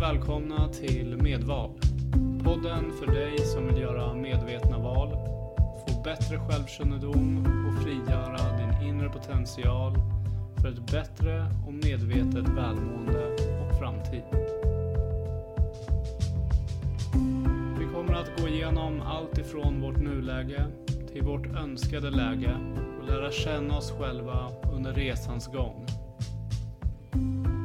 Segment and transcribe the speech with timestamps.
[0.00, 1.70] välkomna till Medval.
[2.44, 5.08] Podden för dig som vill göra medvetna val,
[5.88, 9.94] få bättre självkännedom och frigöra din inre potential
[10.62, 13.26] för ett bättre och medvetet välmående
[13.60, 14.22] och framtid.
[17.78, 20.66] Vi kommer att gå igenom allt ifrån vårt nuläge
[21.12, 22.56] till vårt önskade läge
[23.00, 25.86] och lära känna oss själva under resans gång.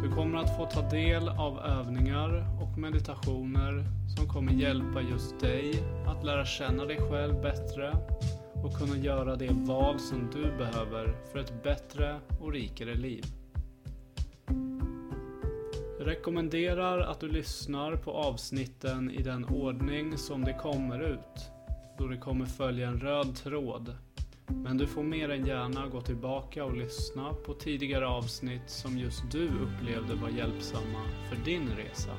[0.06, 3.84] Du kommer att få ta del av övningar och meditationer
[4.16, 7.98] som kommer hjälpa just dig att lära känna dig själv bättre
[8.64, 13.26] och kunna göra det val som du behöver för ett bättre och rikare liv.
[16.00, 21.51] Jag rekommenderar att du lyssnar på avsnitten i den ordning som de kommer ut,
[21.98, 23.96] då det kommer följa en röd tråd
[24.48, 29.32] men du får mer än gärna gå tillbaka och lyssna på tidigare avsnitt som just
[29.32, 32.18] du upplevde var hjälpsamma för din resa.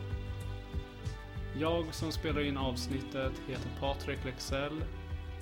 [1.61, 4.85] Jag som spelar in avsnittet heter Patrik Lexell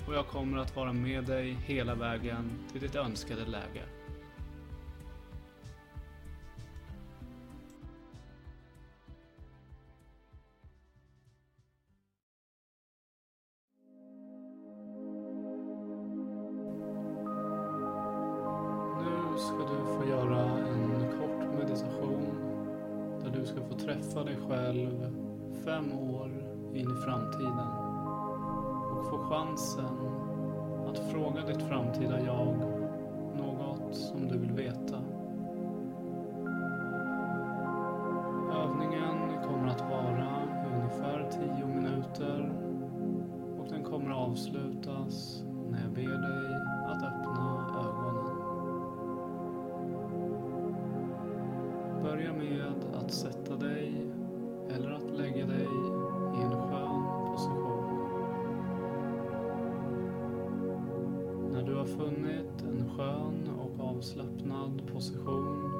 [0.07, 3.83] och jag kommer att vara med dig hela vägen till ditt önskade läge.
[19.45, 22.37] Ska du få göra en kort meditation
[23.23, 25.15] där du ska få träffa dig själv
[25.65, 26.31] fem år
[26.73, 27.67] in i framtiden
[28.91, 29.97] och få chansen
[30.87, 32.74] att fråga ditt framtida jag.
[61.85, 65.71] Har funnit en skön och avslappnad position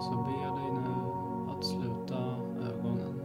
[0.00, 1.12] så ber jag dig nu
[1.50, 2.36] att sluta
[2.70, 3.20] ögonen.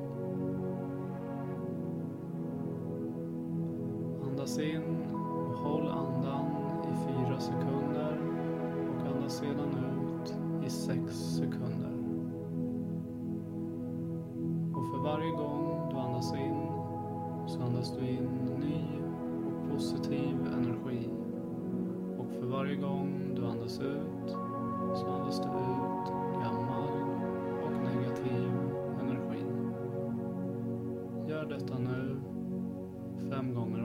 [4.24, 6.46] Andas in och håll andan
[6.84, 8.18] i fyra sekunder
[8.90, 10.36] och andas sedan ut
[10.66, 11.94] i sex sekunder.
[14.74, 16.68] Och för varje gång du andas in
[17.48, 19.02] så andas du in ny
[19.48, 21.23] och positiv energi.
[22.40, 24.30] För varje gång du andas ut
[24.96, 26.14] så andas du ut
[26.44, 26.90] gammal
[27.64, 28.52] och negativ
[29.02, 29.46] energi.
[31.30, 32.22] Gör detta nu
[33.30, 33.83] fem gånger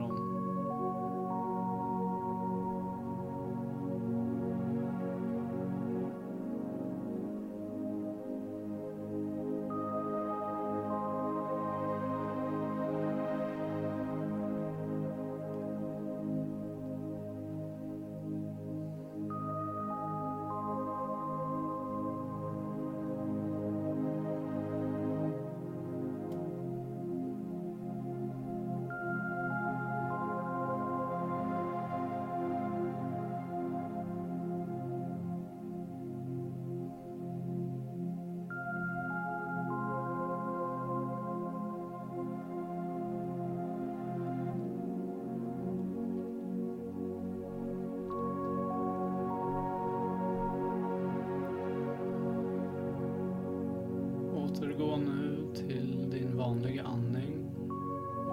[56.99, 57.51] andning andning.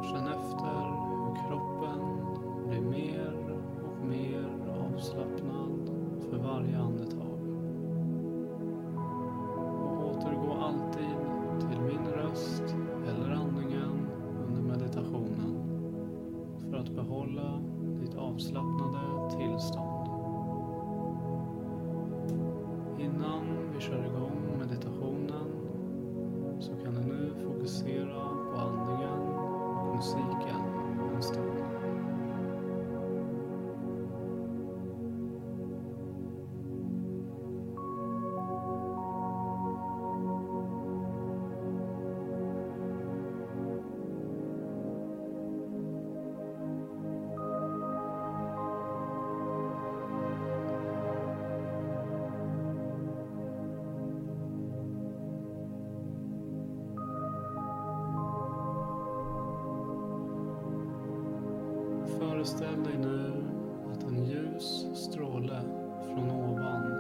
[0.03, 0.77] Känn efter
[1.27, 2.01] hur kroppen
[2.69, 5.91] blir mer och mer avslappnad
[6.31, 7.16] för varje andetag.
[62.47, 63.45] Föreställ dig nu
[63.93, 65.61] att en ljus stråle
[66.07, 66.93] från ovan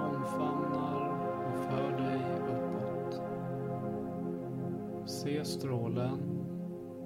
[0.00, 1.10] omfamnar
[1.46, 3.22] och för dig uppåt.
[5.06, 6.18] Se strålen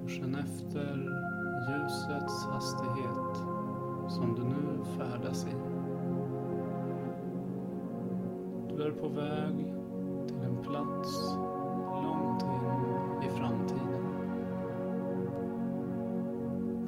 [0.02, 0.96] och känn efter
[1.68, 3.36] ljusets hastighet
[4.08, 5.56] som du nu färdas i.
[8.76, 9.74] Du är på väg
[10.26, 11.36] till en plats
[12.02, 13.85] långt in i framtiden.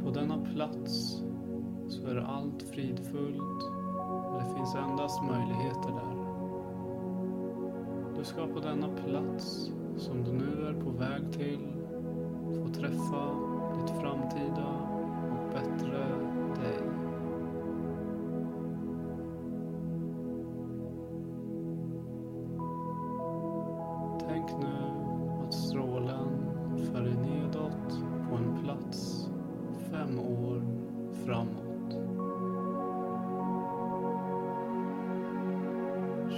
[0.09, 1.23] På denna plats
[1.89, 3.63] så är allt fridfullt
[4.31, 6.17] och det finns endast möjligheter där.
[8.19, 11.69] Du ska på denna plats som du nu är på väg till
[12.55, 13.35] få träffa
[13.77, 14.69] ditt framtida
[15.31, 15.99] och bättre
[16.63, 17.08] dig.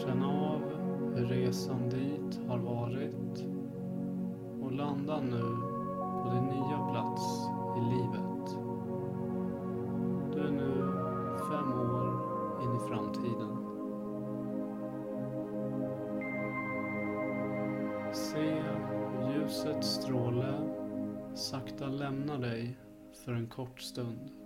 [0.04, 0.62] Känn av
[1.14, 3.46] hur resan dit har varit
[4.62, 5.42] och landa nu
[6.22, 7.22] på din nya plats
[7.76, 8.58] i livet.
[10.32, 10.72] Du är nu
[11.50, 12.20] fem år
[12.62, 13.56] in i framtiden.
[18.12, 20.54] Se hur ljusets stråle
[21.34, 22.78] sakta lämnar dig
[23.24, 24.39] för en kort stund.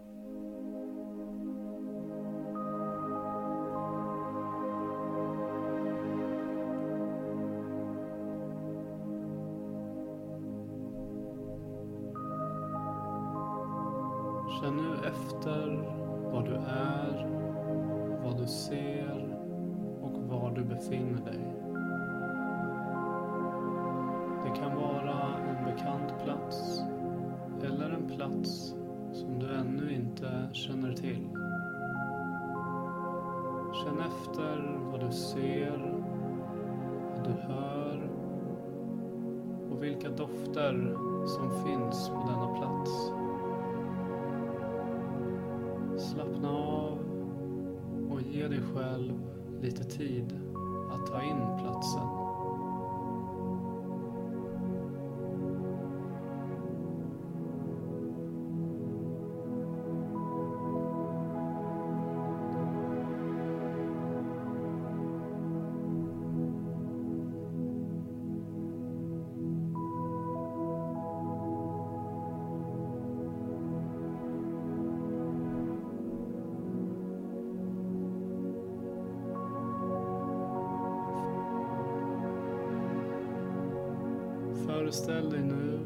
[24.44, 26.80] Det kan vara en bekant plats
[27.62, 28.74] eller en plats
[29.12, 31.28] som du ännu inte känner till.
[33.74, 35.78] Känn efter vad du ser,
[37.14, 38.10] vad du hör
[39.70, 40.96] och vilka dofter
[41.26, 43.12] som finns på denna plats.
[46.10, 46.98] Slappna av
[48.10, 49.12] och ge dig själv
[49.62, 50.40] lite tid
[50.90, 52.23] att ta in platsen.
[84.84, 85.80] Föreställ dig nu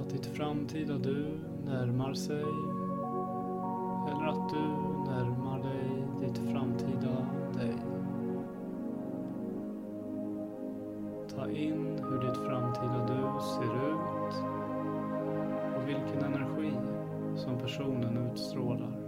[0.00, 2.44] att ditt framtida du närmar sig
[4.08, 4.62] eller att du
[5.10, 7.74] närmar dig ditt framtida dig.
[11.34, 14.34] Ta in hur ditt framtida du ser ut
[15.76, 16.72] och vilken energi
[17.36, 18.98] som personen utstrålar.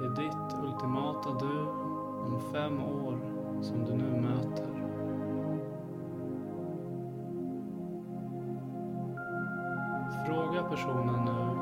[0.00, 1.60] Det är ditt ultimata du
[2.26, 3.18] om fem år
[3.62, 4.85] som du nu möter.
[10.70, 11.56] Personen nu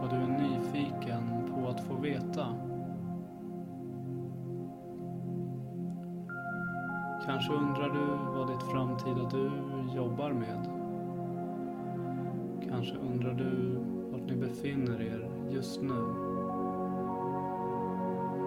[0.00, 2.46] vad du är nyfiken på att få veta.
[7.26, 9.50] Kanske undrar du vad ditt framtida du
[9.96, 10.68] jobbar med.
[12.68, 13.78] Kanske undrar du
[14.10, 16.02] vart ni befinner er just nu.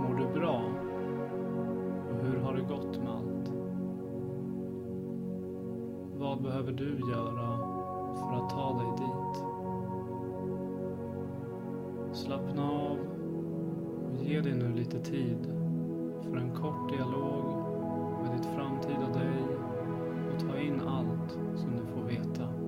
[0.01, 0.62] Mår du bra?
[2.12, 3.51] Och hur har det gått med allt?
[6.17, 7.57] Vad behöver du göra
[8.15, 9.20] för att ta dig dit?
[12.13, 12.98] Slappna av
[14.12, 15.38] och ge dig nu lite tid
[16.24, 17.46] för en kort dialog
[18.24, 19.44] med ditt framtida dig
[20.34, 22.61] och ta in allt som du får veta.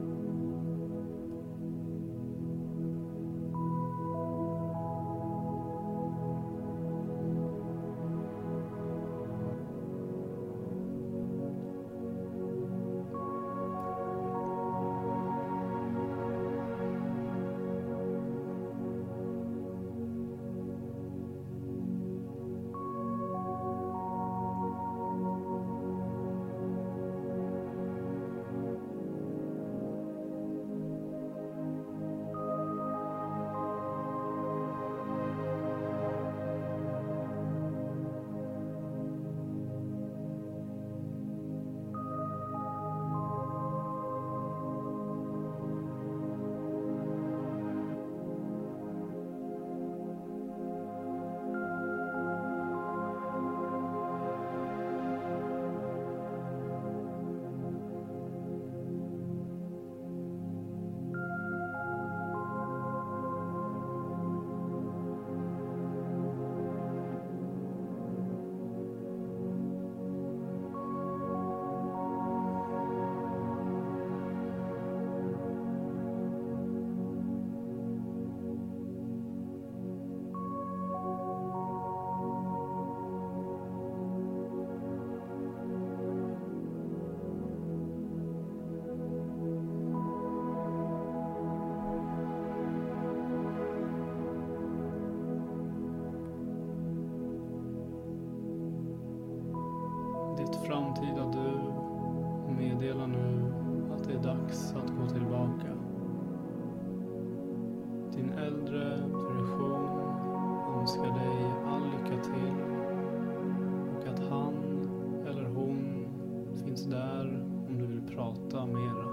[116.84, 119.06] Finns där om du vill prata mera.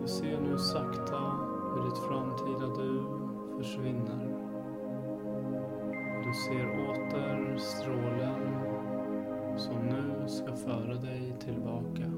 [0.00, 1.18] Du ser nu sakta
[1.74, 3.02] hur ditt framtida du
[3.58, 4.38] försvinner.
[6.24, 8.58] Du ser åter strålen
[9.56, 12.12] som nu ska föra dig tillbaka.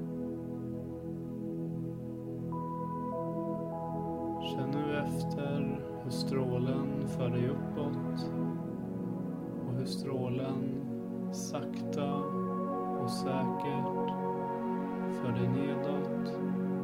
[4.42, 8.30] Känn nu efter hur strålen för dig uppåt
[9.66, 10.83] och hur strålen
[11.34, 12.14] sakta
[13.02, 14.10] och säkert
[15.20, 16.26] för dig nedåt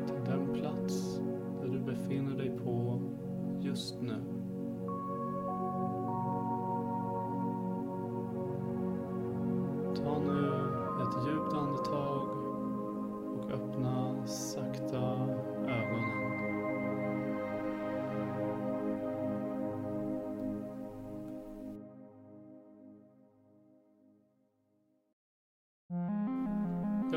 [0.07, 1.10] till den plats